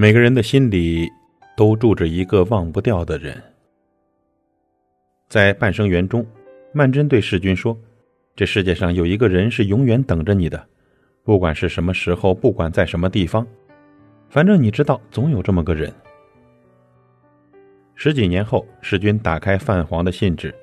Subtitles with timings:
[0.00, 1.12] 每个人的心里
[1.54, 3.36] 都住着一个忘不掉的人。
[5.28, 6.26] 在《半生缘》中，
[6.72, 7.78] 曼桢对世君说
[8.34, 10.66] ：“这世界上有一个人是永远等着你的，
[11.22, 13.46] 不管是什么时候，不管在什么地方，
[14.30, 15.92] 反正你知道，总有这么个人。”
[17.94, 20.54] 十几年后，世君打开泛黄的信纸，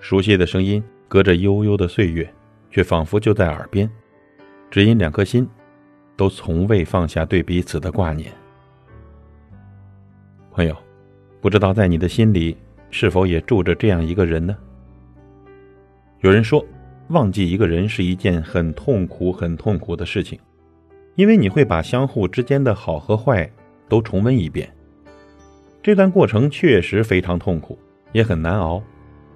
[0.00, 2.28] 熟悉的声音隔着悠悠的岁月，
[2.72, 3.88] 却仿佛就在耳边。
[4.68, 5.48] 只因两颗心，
[6.16, 8.32] 都从未放下对彼此的挂念。
[10.54, 10.76] 朋友，
[11.40, 12.56] 不知道在你的心里。
[12.90, 14.56] 是否也住着这样一个人呢？
[16.20, 16.64] 有人说，
[17.08, 20.38] 忘记一个人是一件很痛苦、很痛苦的事情，
[21.16, 23.50] 因为你会把相互之间的好和坏
[23.88, 24.72] 都重温一遍。
[25.82, 27.76] 这段过程确实非常痛苦，
[28.12, 28.80] 也很难熬。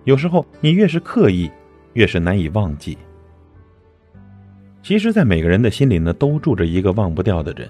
[0.04, 1.50] 有时候，你越是刻意，
[1.94, 2.96] 越是难以忘记。
[4.84, 7.68] 其实，在每个人的心里呢，都住着一个忘不掉的人，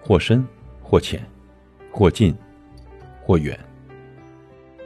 [0.00, 0.46] 或深，
[0.80, 1.20] 或浅，
[1.90, 2.32] 或近，
[3.26, 3.58] 或远。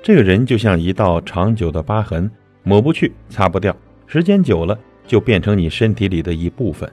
[0.03, 2.31] 这个人就像一道长久的疤痕，
[2.63, 6.91] 抹不去，擦不掉，时间久了就变成你身体里的一部分。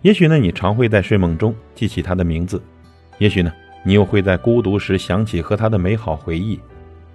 [0.00, 2.58] 也许呢，你常会在睡梦中记起他的名字；
[3.18, 3.52] 也许呢，
[3.84, 6.58] 你又会在孤独时想起和他的美好回忆；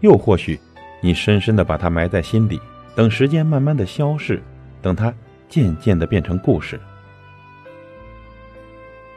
[0.01, 0.59] 又或许，
[1.01, 2.61] 你深深的把他埋在心底，
[2.95, 4.43] 等时间慢慢的消逝，
[4.79, 5.11] 等他
[5.49, 6.79] 渐渐的变成故事。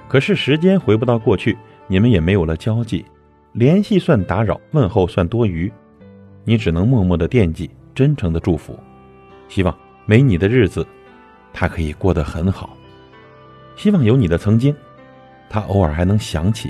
[0.08, 3.04] 可是时间回不到过去，你们也没有了交际。
[3.54, 5.72] 联系算打扰，问候算多余，
[6.42, 8.76] 你只能默默的惦记，真诚的祝福，
[9.48, 9.72] 希望
[10.06, 10.84] 没你的日子，
[11.52, 12.76] 他可以过得很好。
[13.76, 14.74] 希望有你的曾经，
[15.48, 16.68] 他偶尔还能想起。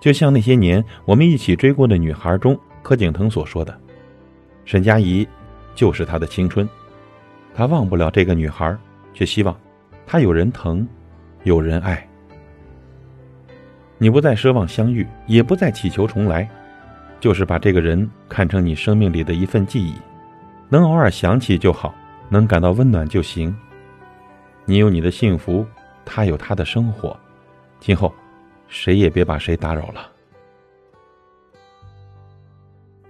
[0.00, 3.78] 就像那些年我们一起追过的女孩中，柯景腾所说的
[4.64, 5.28] ：“沈佳宜
[5.74, 6.66] 就是他的青春，
[7.54, 8.74] 他忘不了这个女孩，
[9.12, 9.54] 却希望
[10.06, 10.88] 她有人疼，
[11.44, 12.02] 有人爱。”
[13.98, 16.48] 你不再奢望相遇，也不再祈求重来，
[17.18, 19.94] 就是把这个人看成你生命里的一份记忆，
[20.68, 21.94] 能偶尔想起就好，
[22.28, 23.54] 能感到温暖就行。
[24.66, 25.64] 你有你的幸福，
[26.04, 27.18] 他有他的生活，
[27.80, 28.12] 今后
[28.68, 30.10] 谁也别把谁打扰了。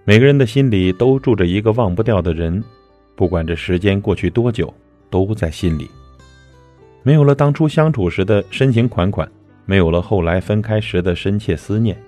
[0.04, 2.62] 每个人的心里都住着一个忘不掉的人，
[3.16, 4.72] 不管这时间过去多久，
[5.10, 5.90] 都在心里。
[7.02, 9.28] 没有了当初相处时的深情款款。
[9.66, 12.00] 没有了后来分开时的深切思念，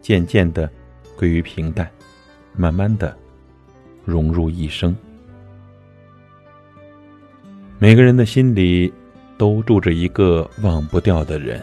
[0.00, 0.70] 渐渐的
[1.16, 1.90] 归于平淡，
[2.54, 3.16] 慢慢的
[4.04, 4.94] 融入一生。
[7.78, 8.92] 每个人的心里
[9.38, 11.60] 都住着一个忘不掉的人。